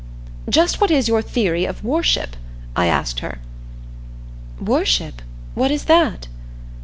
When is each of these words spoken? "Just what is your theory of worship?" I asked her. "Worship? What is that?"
"Just 0.49 0.81
what 0.81 0.89
is 0.89 1.07
your 1.07 1.21
theory 1.21 1.63
of 1.63 1.83
worship?" 1.83 2.35
I 2.75 2.87
asked 2.87 3.19
her. 3.19 3.37
"Worship? 4.59 5.21
What 5.53 5.69
is 5.69 5.83
that?" 5.85 6.27